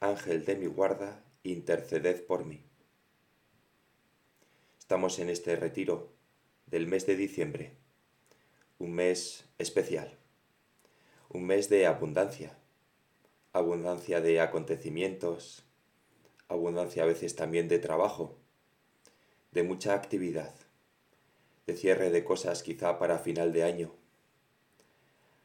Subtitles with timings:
[0.00, 2.64] Ángel de mi guarda, interceded por mí.
[4.78, 6.12] Estamos en este retiro
[6.66, 7.76] del mes de diciembre,
[8.78, 10.18] un mes especial,
[11.30, 12.58] un mes de abundancia,
[13.52, 15.64] abundancia de acontecimientos,
[16.48, 18.36] abundancia a veces también de trabajo,
[19.52, 20.54] de mucha actividad,
[21.66, 23.94] de cierre de cosas quizá para final de año,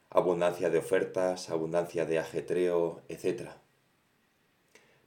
[0.10, 3.52] abundancia de ofertas, abundancia de ajetreo, etc.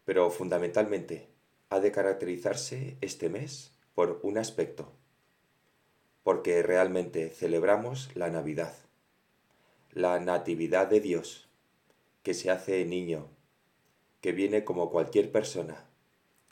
[0.05, 1.29] Pero fundamentalmente
[1.70, 4.93] ha de caracterizarse este mes por un aspecto,
[6.23, 8.74] porque realmente celebramos la Navidad,
[9.93, 11.49] la Natividad de Dios,
[12.23, 13.29] que se hace niño,
[14.21, 15.85] que viene como cualquier persona,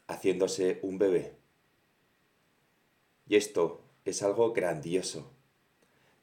[0.06, 1.36] haciéndose un bebé.
[3.28, 5.30] Y esto es algo grandioso,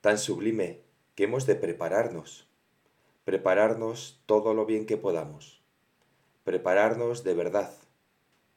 [0.02, 0.82] tan sublime
[1.16, 2.48] que hemos de prepararnos,
[3.24, 5.57] prepararnos todo lo bien que podamos,
[6.48, 7.74] prepararnos de verdad,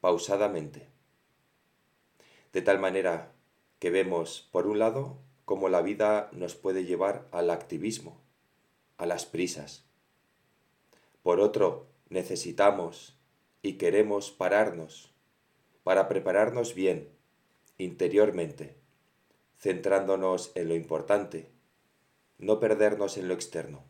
[0.00, 0.86] pausadamente.
[2.52, 3.32] De tal manera
[3.80, 8.20] que vemos, por un lado, cómo la vida nos puede llevar al activismo,
[8.96, 9.86] a las prisas.
[11.24, 13.18] Por otro, necesitamos
[13.60, 15.12] y queremos pararnos
[15.82, 17.08] para prepararnos bien,
[17.76, 18.76] interiormente,
[19.58, 21.50] centrándonos en lo importante,
[22.38, 23.82] no perdernos en lo externo.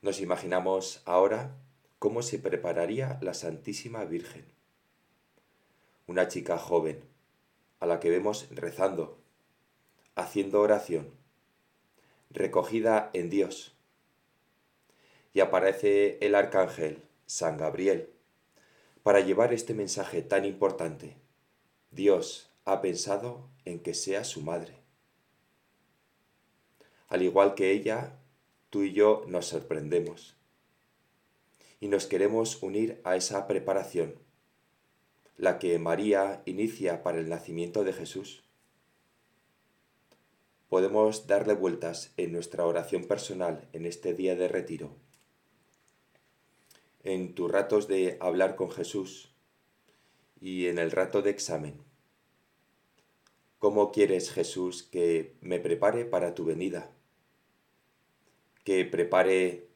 [0.00, 1.58] Nos imaginamos ahora
[1.98, 4.44] cómo se prepararía la Santísima Virgen.
[6.06, 7.02] Una chica joven,
[7.80, 9.18] a la que vemos rezando,
[10.14, 11.10] haciendo oración,
[12.30, 13.74] recogida en Dios.
[15.32, 18.10] Y aparece el arcángel San Gabriel
[19.02, 21.16] para llevar este mensaje tan importante.
[21.90, 24.74] Dios ha pensado en que sea su madre.
[27.08, 28.18] Al igual que ella,
[28.68, 30.35] tú y yo nos sorprendemos
[31.80, 34.14] y nos queremos unir a esa preparación,
[35.36, 38.42] la que María inicia para el nacimiento de Jesús.
[40.68, 44.96] Podemos darle vueltas en nuestra oración personal en este día de retiro.
[47.04, 49.32] En tus ratos de hablar con Jesús
[50.40, 51.80] y en el rato de examen.
[53.58, 56.90] ¿Cómo quieres, Jesús, que me prepare para tu venida?
[58.66, 59.68] que prepare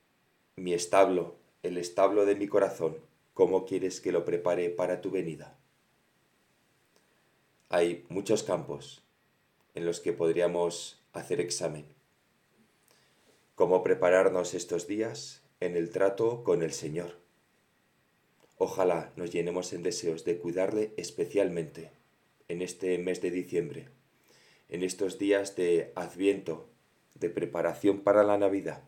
[0.56, 2.96] mi establo, el establo de mi corazón,
[3.34, 5.56] ¿cómo quieres que lo prepare para tu venida?
[7.68, 9.02] Hay muchos campos
[9.74, 11.84] en los que podríamos hacer examen.
[13.54, 17.18] ¿Cómo prepararnos estos días en el trato con el Señor?
[18.56, 21.90] Ojalá nos llenemos en deseos de cuidarle especialmente
[22.48, 23.88] en este mes de diciembre,
[24.68, 26.68] en estos días de adviento,
[27.14, 28.82] de preparación para la Navidad.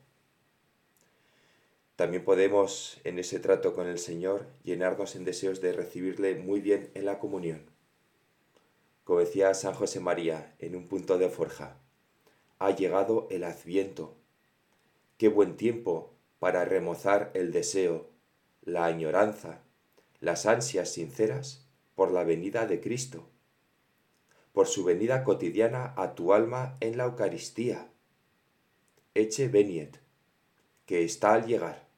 [1.97, 6.91] También podemos, en ese trato con el Señor, llenarnos en deseos de recibirle muy bien
[6.95, 7.67] en la comunión.
[9.05, 11.77] Como decía San José María en un punto de forja,
[12.59, 14.15] ha llegado el adviento.
[15.19, 18.09] Qué buen tiempo para remozar el deseo,
[18.63, 19.63] la añoranza,
[20.21, 23.29] las ansias sinceras por la venida de Cristo,
[24.53, 27.89] por su venida cotidiana a tu alma en la Eucaristía
[29.15, 30.02] Eche veniet,
[30.93, 31.89] que está al llegar,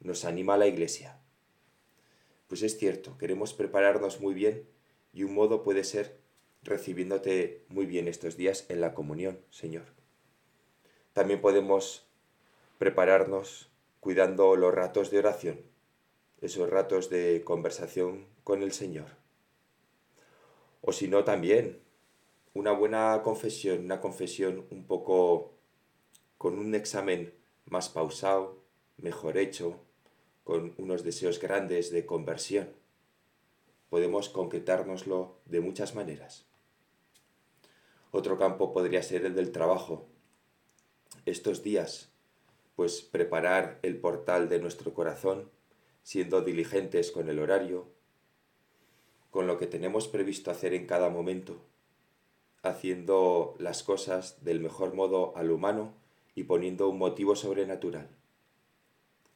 [0.00, 1.18] nos anima la Iglesia.
[2.46, 4.68] Pues es cierto, queremos prepararnos muy bien
[5.14, 6.18] y un modo puede ser
[6.62, 9.86] recibiéndote muy bien estos días en la comunión, Señor.
[11.14, 12.06] También podemos
[12.76, 15.62] prepararnos cuidando los ratos de oración,
[16.42, 19.08] esos ratos de conversación con el Señor.
[20.82, 21.80] O si no, también
[22.52, 25.54] una buena confesión, una confesión un poco
[26.36, 27.32] con un examen
[27.66, 28.58] más pausado,
[28.98, 29.80] mejor hecho,
[30.44, 32.68] con unos deseos grandes de conversión.
[33.88, 36.46] Podemos concretárnoslo de muchas maneras.
[38.10, 40.06] Otro campo podría ser el del trabajo.
[41.26, 42.12] Estos días,
[42.76, 45.50] pues preparar el portal de nuestro corazón,
[46.02, 47.88] siendo diligentes con el horario,
[49.30, 51.56] con lo que tenemos previsto hacer en cada momento,
[52.62, 56.03] haciendo las cosas del mejor modo al humano
[56.34, 58.08] y poniendo un motivo sobrenatural.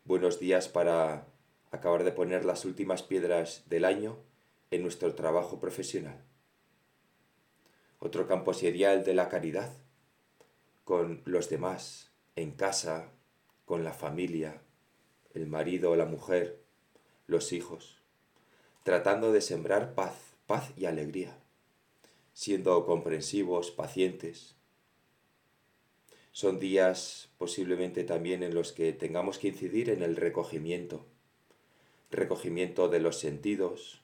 [0.05, 1.27] buenos días para
[1.71, 4.17] acabar de poner las últimas piedras del año
[4.71, 6.25] en nuestro trabajo profesional.
[8.01, 9.71] Otro campo sería el de la caridad,
[10.85, 13.11] con los demás, en casa,
[13.65, 14.63] con la familia,
[15.35, 16.61] el marido o la mujer,
[17.27, 18.01] los hijos,
[18.83, 20.15] tratando de sembrar paz,
[20.47, 21.37] paz y alegría,
[22.33, 24.58] siendo comprensivos, pacientes.
[26.39, 31.05] Son días posiblemente también en los que tengamos que incidir en el recogimiento,
[32.13, 34.03] recogimiento de los sentidos,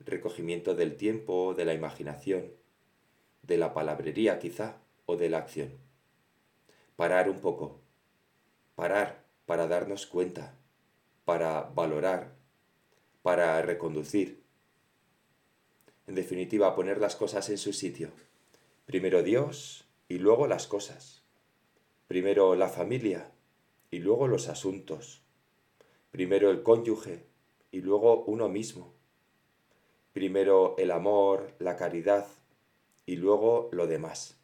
[0.00, 2.50] recogimiento del tiempo, de la imaginación,
[3.42, 5.74] de la palabrería quizá, o de la acción.
[6.96, 7.78] Parar un poco,
[8.74, 10.56] parar para darnos cuenta,
[11.24, 12.34] para valorar,
[13.22, 14.42] para reconducir.
[16.08, 18.10] En definitiva, poner las cosas en su sitio.
[18.86, 21.15] Primero Dios y luego las cosas.
[22.06, 23.32] Primero la familia
[23.90, 25.22] y luego los asuntos.
[26.12, 27.24] Primero el cónyuge
[27.72, 28.94] y luego uno mismo.
[30.12, 32.28] Primero el amor, la caridad
[33.06, 34.38] y luego lo demás.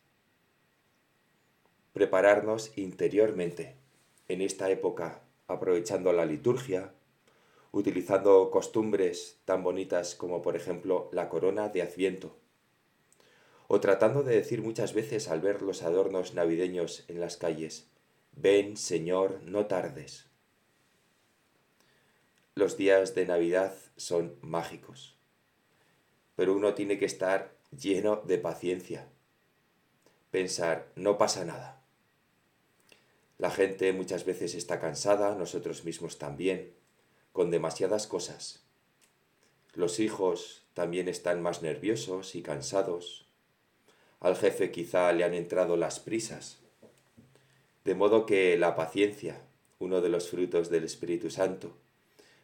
[1.92, 3.76] Prepararnos interiormente
[4.26, 6.92] en esta época, aprovechando la liturgia,
[7.70, 12.41] utilizando costumbres tan bonitas como por ejemplo la corona de Adviento,
[13.74, 17.88] o tratando de decir muchas veces al ver los adornos navideños en las calles,
[18.32, 20.26] ven Señor, no tardes.
[22.54, 25.16] Los días de Navidad son mágicos,
[26.36, 29.08] pero uno tiene que estar lleno de paciencia,
[30.30, 31.82] pensar, no pasa nada.
[33.38, 36.74] La gente muchas veces está cansada, nosotros mismos también,
[37.32, 38.66] con demasiadas cosas.
[39.72, 43.21] Los hijos también están más nerviosos y cansados.
[44.22, 46.60] Al jefe quizá le han entrado las prisas.
[47.84, 49.42] De modo que la paciencia,
[49.80, 51.76] uno de los frutos del Espíritu Santo,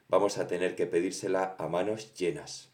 [0.09, 2.73] vamos a tener que pedírsela a manos llenas.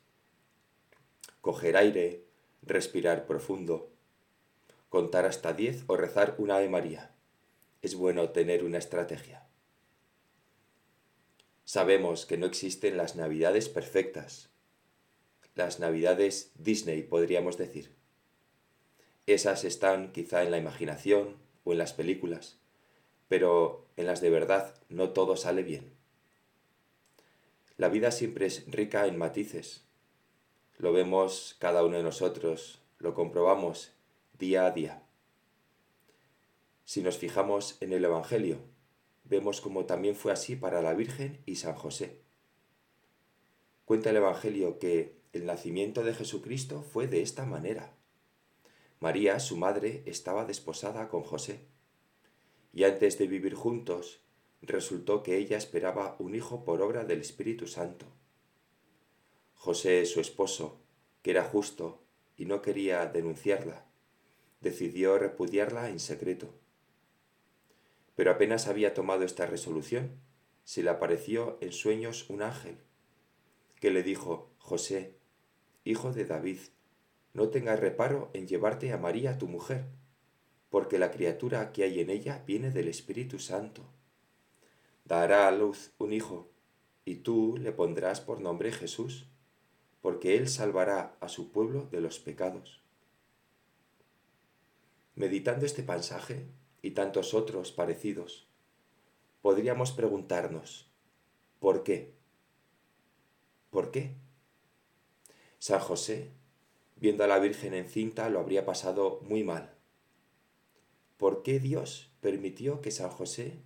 [1.43, 2.25] Coger aire,
[2.63, 3.91] respirar profundo,
[4.89, 7.15] contar hasta diez o rezar una Ave María.
[7.83, 9.47] Es bueno tener una estrategia.
[11.67, 14.49] Sabemos que no existen las navidades perfectas,
[15.55, 18.04] las navidades Disney podríamos decir.
[19.27, 22.59] Esas están quizá en la imaginación o en las películas,
[23.29, 25.95] pero en las de verdad no todo sale bien.
[27.79, 29.83] La vida siempre es rica en matices.
[30.77, 33.93] Lo vemos cada uno de nosotros, lo comprobamos
[34.39, 35.03] día a día.
[36.85, 38.59] Si nos fijamos en el Evangelio,
[39.25, 42.21] vemos como también fue así para la Virgen y San José.
[43.87, 47.95] Cuenta el Evangelio que el nacimiento de Jesucristo fue de esta manera.
[49.01, 51.67] María, su madre, estaba desposada con José,
[52.73, 54.21] y antes de vivir juntos,
[54.63, 58.07] resultó que ella esperaba un hijo por obra del Espíritu Santo.
[59.55, 60.81] José, su esposo,
[61.23, 62.03] que era justo
[62.37, 63.87] y no quería denunciarla,
[64.61, 66.55] decidió repudiarla en secreto.
[68.17, 70.21] Pero apenas había tomado esta resolución,
[70.65, 72.79] se le apareció en sueños un ángel,
[73.81, 75.19] que le dijo, José,
[75.85, 76.59] hijo de David,
[77.35, 79.85] no tengas reparo en llevarte a María tu mujer,
[80.71, 83.85] porque la criatura que hay en ella viene del Espíritu Santo.
[85.05, 86.49] Dará a luz un hijo,
[87.05, 89.27] y tú le pondrás por nombre Jesús,
[90.01, 92.83] porque él salvará a su pueblo de los pecados.
[95.15, 96.47] Meditando este pasaje,
[96.85, 98.47] y tantos otros parecidos,
[99.41, 100.91] podríamos preguntarnos,
[101.59, 102.13] ¿por qué?
[103.71, 104.15] ¿Por qué?
[105.59, 106.31] San José,
[107.05, 109.75] viendo a la Virgen encinta, lo habría pasado muy mal.
[111.19, 113.61] ¿Por qué Dios permitió que San José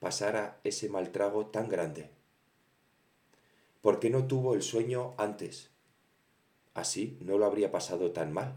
[0.00, 2.08] pasara ese mal trago tan grande?
[3.82, 5.70] ¿Por qué no tuvo el sueño antes?
[6.72, 8.56] Así no lo habría pasado tan mal.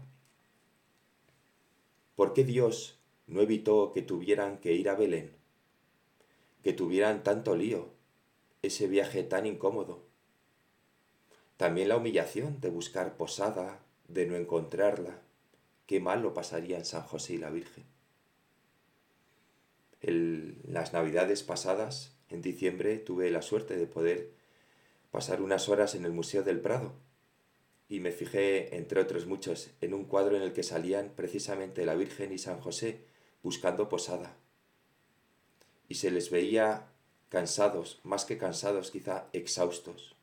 [2.16, 5.36] ¿Por qué Dios no evitó que tuvieran que ir a Belén,
[6.62, 7.90] que tuvieran tanto lío,
[8.62, 10.06] ese viaje tan incómodo.
[11.58, 15.20] También la humillación de buscar posada, de no encontrarla,
[15.86, 17.84] qué mal lo pasarían San José y la Virgen.
[20.00, 24.32] En las navidades pasadas, en diciembre, tuve la suerte de poder
[25.10, 26.92] pasar unas horas en el Museo del Prado
[27.88, 31.94] y me fijé, entre otros muchos, en un cuadro en el que salían precisamente la
[31.94, 33.04] Virgen y San José
[33.42, 34.36] buscando posada.
[35.88, 36.88] Y se les veía
[37.28, 40.16] cansados, más que cansados, quizá exhaustos.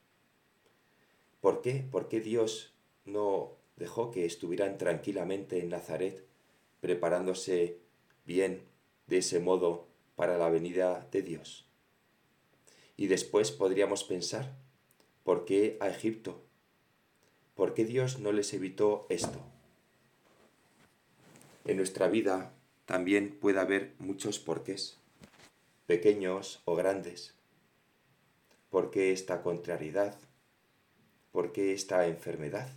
[1.42, 1.86] ¿Por qué?
[1.92, 2.74] ¿Por qué Dios
[3.06, 6.24] no dejó que estuvieran tranquilamente en Nazaret,
[6.82, 7.80] preparándose
[8.26, 8.62] bien
[9.08, 11.66] de ese modo para la venida de Dios?
[12.98, 14.54] Y después podríamos pensar,
[15.24, 16.44] ¿por qué a Egipto?
[17.56, 19.40] ¿Por qué Dios no les evitó esto?
[21.66, 22.52] En nuestra vida
[22.86, 24.98] también puede haber muchos porqués,
[25.86, 27.34] pequeños o grandes.
[28.70, 30.18] ¿Por qué esta contrariedad?
[31.32, 32.70] ¿Por qué esta enfermedad?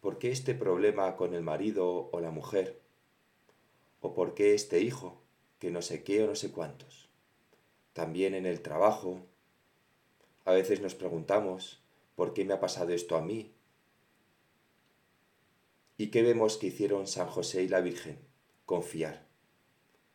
[0.00, 2.80] ¿Por qué este problema con el marido o la mujer?
[4.00, 5.20] ¿O por qué este hijo
[5.58, 7.10] que no sé qué o no sé cuántos?
[7.92, 9.20] También en el trabajo.
[10.46, 11.82] A veces nos preguntamos,
[12.16, 13.52] ¿por qué me ha pasado esto a mí?
[15.98, 18.18] ¿Y qué vemos que hicieron San José y la Virgen?
[18.64, 19.26] Confiar.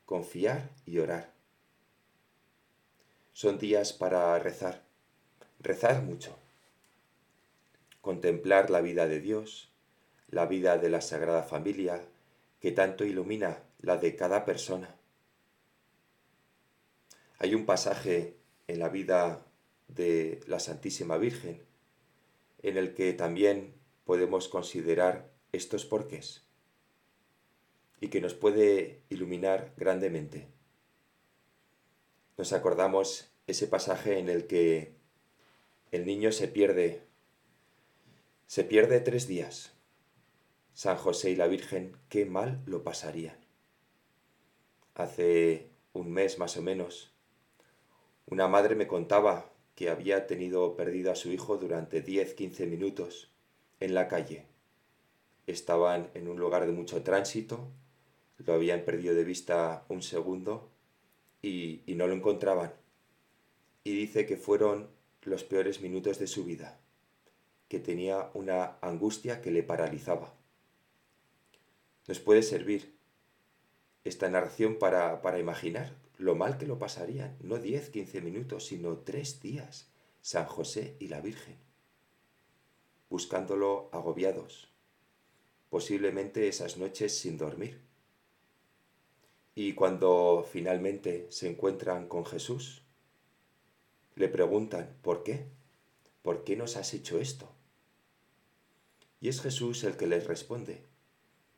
[0.05, 1.31] Confiar y orar.
[3.33, 4.81] Son días para rezar.
[5.59, 6.35] Rezar mucho.
[8.01, 9.74] Contemplar la vida de Dios,
[10.35, 12.01] la vida de la Sagrada Familia,
[12.59, 14.93] que tanto ilumina la de cada persona.
[17.39, 18.35] Hay un pasaje
[18.67, 19.45] en la vida
[19.87, 21.63] de la Santísima Virgen
[22.63, 26.43] en el que también podemos considerar estos porqués
[28.01, 30.49] y que nos puede iluminar grandemente.
[32.37, 34.95] Nos acordamos ese pasaje en el que
[35.93, 37.03] el niño se pierde,
[38.47, 39.74] se pierde tres días.
[40.75, 43.37] San José y la Virgen, qué mal lo pasarían.
[44.93, 47.11] Hace un mes más o menos,
[48.27, 53.31] una madre me contaba que había tenido perdido a su hijo durante 10-15 minutos
[53.79, 54.45] en la calle
[55.47, 57.71] estaban en un lugar de mucho tránsito,
[58.37, 60.69] lo habían perdido de vista un segundo
[61.41, 62.73] y, no lo encontraban.
[63.83, 64.89] Y dice que fueron
[65.21, 66.79] los peores minutos de su vida,
[67.67, 70.34] que tenía una angustia que le paralizaba.
[72.07, 72.95] Nos puede servir
[74.03, 78.99] esta narración para, para imaginar lo mal que lo pasarían, no 10, 15 minutos, sino
[78.99, 79.87] tres días,
[80.21, 81.57] San José y la Virgen,
[83.09, 84.69] buscándolo agobiados,
[85.69, 87.81] posiblemente esas noches sin dormir.
[89.55, 92.83] Y cuando finalmente se encuentran con Jesús,
[94.15, 95.47] le preguntan, ¿por qué?
[96.21, 97.49] ¿Por qué nos has hecho esto?
[99.19, 100.83] Y es Jesús el que les responde,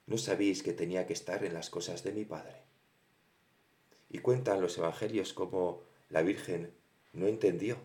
[0.07, 2.63] ¿no sabéis que tenía que estar en las cosas de mi Padre?
[4.09, 6.73] Y cuentan los evangelios como la Virgen
[7.13, 7.77] no entendió,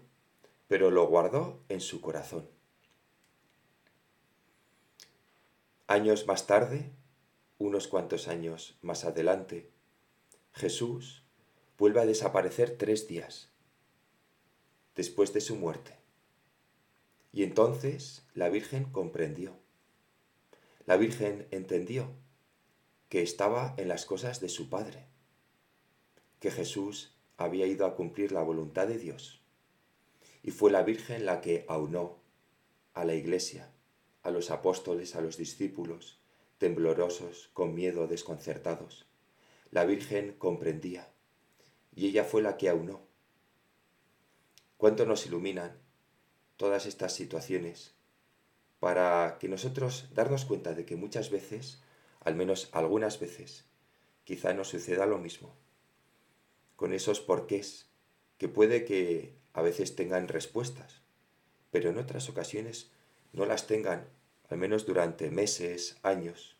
[0.69, 2.49] pero lo guardó en su corazón.
[5.89, 6.91] Años más tarde,
[7.59, 9.71] unos cuantos años más adelante,
[10.53, 11.25] Jesús
[11.77, 13.51] vuelve a desaparecer tres días
[14.95, 15.99] después de su muerte.
[17.33, 19.62] Y entonces la Virgen comprendió.
[20.85, 22.11] La Virgen entendió
[23.09, 25.07] que estaba en las cosas de su Padre,
[26.41, 29.43] que Jesús había ido a cumplir la voluntad de Dios.
[30.43, 32.19] Y fue la Virgen la que aunó
[32.95, 33.73] a la Iglesia
[34.23, 36.19] a los apóstoles, a los discípulos,
[36.59, 39.07] temblorosos, con miedo, desconcertados.
[39.71, 41.13] La Virgen comprendía,
[41.95, 43.03] y ella fue la que aunó.
[44.77, 45.77] ¿Cuánto nos iluminan
[46.57, 47.95] todas estas situaciones
[48.83, 51.81] para que nosotros darnos cuenta de que muchas veces,
[52.19, 53.65] al menos algunas veces,
[54.25, 55.55] quizá nos suceda lo mismo,
[56.75, 57.87] con esos porqués
[58.39, 61.01] que puede que a veces tengan respuestas,
[61.71, 62.91] pero en otras ocasiones
[63.33, 64.09] no las tengan,
[64.49, 66.57] al menos durante meses, años,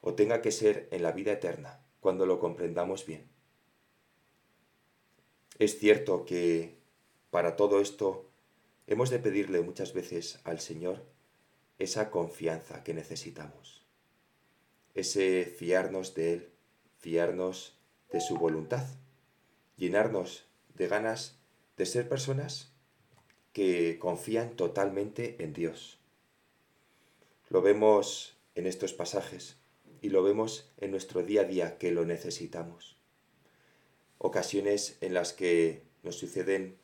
[0.00, 3.28] o tenga que ser en la vida eterna, cuando lo comprendamos bien.
[5.60, 6.80] Es cierto que
[7.30, 8.28] para todo esto
[8.88, 11.11] hemos de pedirle muchas veces al Señor
[11.82, 13.82] esa confianza que necesitamos,
[14.94, 16.48] ese fiarnos de Él,
[16.98, 17.76] fiarnos
[18.12, 18.86] de su voluntad,
[19.76, 21.40] llenarnos de ganas
[21.76, 22.72] de ser personas
[23.52, 25.98] que confían totalmente en Dios.
[27.48, 29.56] Lo vemos en estos pasajes
[30.00, 32.96] y lo vemos en nuestro día a día que lo necesitamos.
[34.18, 36.78] Ocasiones en las que nos suceden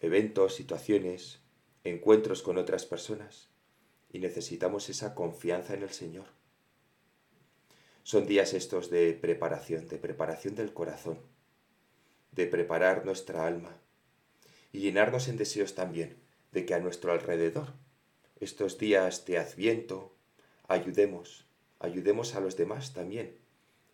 [0.00, 1.40] eventos, situaciones,
[1.84, 3.50] encuentros con otras personas
[4.10, 6.26] y necesitamos esa confianza en el Señor.
[8.02, 11.18] Son días estos de preparación, de preparación del corazón,
[12.32, 13.76] de preparar nuestra alma
[14.72, 16.16] y llenarnos en deseos también
[16.52, 17.72] de que a nuestro alrededor,
[18.38, 20.14] estos días de adviento,
[20.68, 21.46] ayudemos,
[21.80, 23.36] ayudemos a los demás también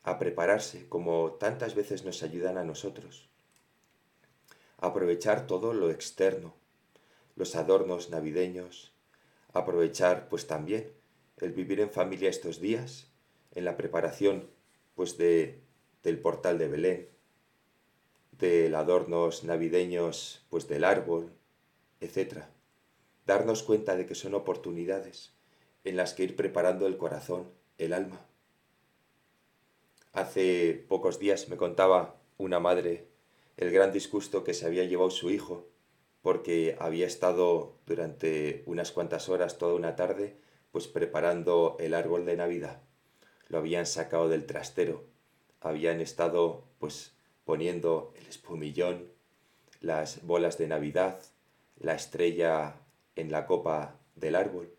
[0.02, 3.28] a prepararse como tantas veces nos ayudan a nosotros.
[4.78, 6.57] Aprovechar todo lo externo,
[7.37, 8.92] los adornos navideños,
[9.52, 10.92] aprovechar pues también
[11.38, 13.09] el vivir en familia estos días,
[13.54, 14.49] en la preparación
[14.94, 15.61] pues de,
[16.02, 17.09] del portal de Belén,
[18.32, 21.32] del adornos navideños, pues del árbol,
[22.00, 22.44] etc.
[23.26, 25.32] Darnos cuenta de que son oportunidades
[25.85, 28.21] en las que ir preparando el corazón, el alma.
[30.12, 33.09] Hace pocos días me contaba una madre
[33.56, 35.72] el gran disgusto que se había llevado su hijo
[36.23, 40.38] porque había estado durante unas cuantas horas, toda una tarde,
[40.71, 42.83] pues preparando el árbol de Navidad.
[43.49, 45.05] Lo habían sacado del trastero,
[45.61, 47.14] habían estado pues
[47.45, 49.12] poniendo el espumillón,
[49.81, 51.21] las bolas de Navidad,
[51.76, 52.76] la estrella
[53.17, 54.73] en la copa del árbol.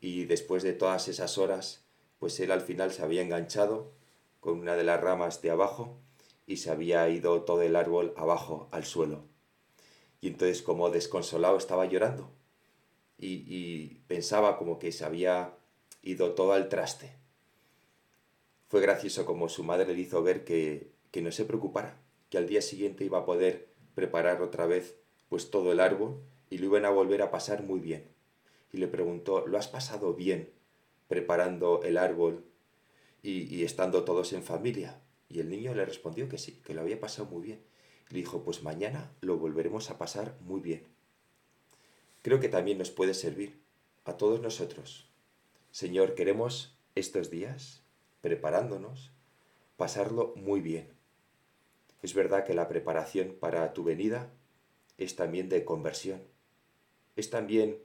[0.00, 1.84] Y después de todas esas horas,
[2.18, 3.92] pues él al final se había enganchado
[4.40, 5.98] con una de las ramas de abajo
[6.46, 9.27] y se había ido todo el árbol abajo al suelo.
[10.20, 12.30] Y entonces como desconsolado estaba llorando
[13.18, 15.54] y, pensaba como que se había
[16.02, 17.12] ido todo al traste.
[18.68, 22.46] Fue gracioso como su madre le hizo ver que, que no se preocupara, que al
[22.46, 24.96] día siguiente iba a poder preparar otra vez
[25.28, 26.20] pues todo el árbol
[26.50, 28.08] y lo iban a volver a pasar muy bien.
[28.72, 30.50] Y le preguntó, ¿lo has pasado bien
[31.08, 32.44] preparando el árbol
[33.22, 35.00] y, y estando todos en familia?
[35.28, 37.60] Y el niño le respondió que sí, que lo había pasado muy bien.
[38.10, 40.84] Le dijo, pues mañana lo volveremos a pasar muy bien.
[42.22, 43.60] Creo que también nos puede servir
[44.04, 45.10] a todos nosotros.
[45.70, 47.82] Señor, queremos estos días,
[48.22, 49.12] preparándonos,
[49.76, 50.88] pasarlo muy bien.
[52.02, 54.32] Es verdad que la preparación para tu venida
[54.96, 56.22] es también de conversión.
[57.16, 57.78] Es también,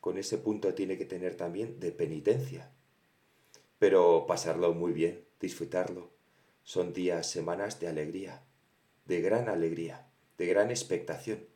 [0.00, 2.70] con ese punto tiene que tener también de penitencia.
[3.78, 6.10] Pero pasarlo muy bien, disfrutarlo.
[6.62, 8.43] Son días, semanas de alegría
[9.06, 10.06] de gran alegría,
[10.38, 11.46] de gran expectación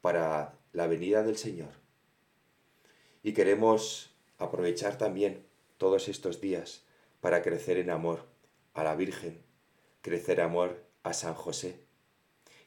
[0.00, 1.72] para la venida del Señor.
[3.22, 5.46] Y queremos aprovechar también
[5.78, 6.82] todos estos días
[7.20, 8.26] para crecer en amor
[8.74, 9.42] a la Virgen,
[10.02, 11.80] crecer amor a San José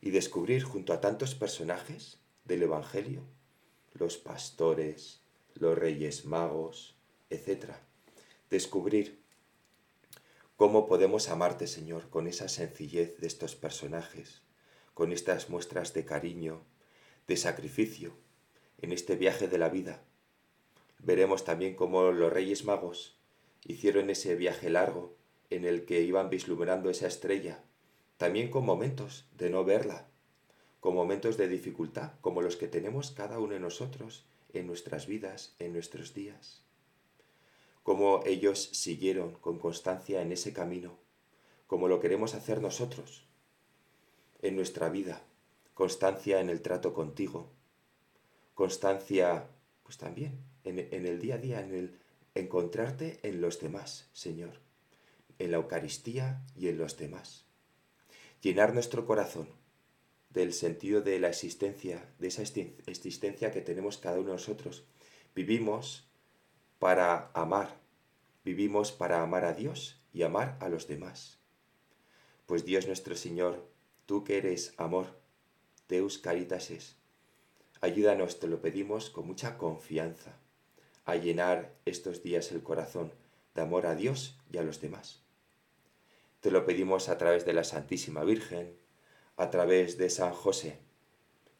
[0.01, 3.23] y descubrir junto a tantos personajes del Evangelio,
[3.93, 5.21] los pastores,
[5.53, 6.95] los reyes magos,
[7.29, 7.71] etc.
[8.49, 9.16] Descubrir
[10.57, 14.41] ¿Cómo podemos amarte, Señor, con esa sencillez de estos personajes,
[14.95, 16.63] con estas muestras de cariño,
[17.27, 18.15] de sacrificio,
[18.79, 20.01] en este viaje de la vida?
[20.97, 23.19] Veremos también cómo los Reyes Magos
[23.65, 25.15] hicieron ese viaje largo
[25.51, 27.63] en el que iban vislumbrando esa estrella,
[28.17, 30.07] también con momentos de no verla,
[30.79, 35.53] con momentos de dificultad, como los que tenemos cada uno de nosotros en nuestras vidas,
[35.59, 36.66] en nuestros días
[37.87, 40.99] cómo ellos siguieron con constancia en ese camino,
[41.67, 43.25] como lo queremos hacer nosotros
[44.41, 45.23] en nuestra vida,
[45.73, 47.49] constancia en el trato contigo,
[48.55, 49.47] constancia
[49.83, 51.97] pues también en, el día a día, en el
[52.35, 54.59] encontrarte en los demás, Señor,
[55.39, 57.45] en la Eucaristía y en los demás.
[58.41, 59.47] Llenar nuestro corazón
[60.29, 64.83] del sentido de la existencia, de esa existencia que tenemos cada uno de nosotros.
[65.33, 66.06] Vivimos
[66.79, 67.79] para amar.
[68.45, 71.39] Vivimos para amar a Dios y amar a los demás.
[72.45, 73.67] Pues Dios nuestro Señor,
[74.05, 75.07] tú que eres amor,
[75.89, 76.95] Deus caritas es,
[77.81, 80.37] ayúdanos, te lo pedimos con mucha confianza,
[81.05, 83.11] a llenar estos días el corazón
[83.55, 85.21] de amor a Dios y a los demás.
[86.41, 88.77] Te lo pedimos a través de la Santísima Virgen,
[89.35, 90.79] a través de San José.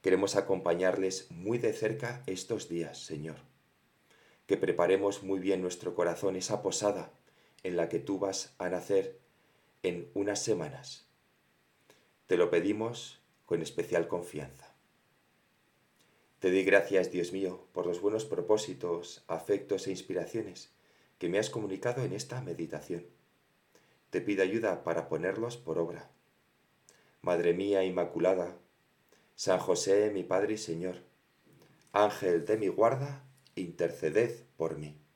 [0.01, 3.37] Queremos acompañarles muy de cerca estos días, Señor
[4.47, 7.11] que preparemos muy bien nuestro corazón, esa posada
[7.63, 9.19] en la que tú vas a nacer
[9.83, 11.05] en unas semanas.
[12.27, 14.73] Te lo pedimos con especial confianza.
[16.39, 20.71] Te doy gracias, Dios mío, por los buenos propósitos, afectos e inspiraciones
[21.17, 23.05] que me has comunicado en esta meditación.
[24.11, 26.09] Te pido ayuda para ponerlos por obra.
[27.21, 28.55] Madre mía Inmaculada,
[29.35, 30.97] San José, mi Padre y Señor,
[31.91, 33.26] Ángel de mi guarda,
[33.61, 35.06] interceded por mí.